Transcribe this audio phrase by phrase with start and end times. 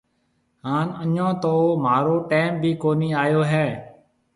[0.67, 1.53] هانَ اَڃون تو
[1.83, 3.67] مهارو ٽيم ڀِي ڪونهي آيو هيَ۔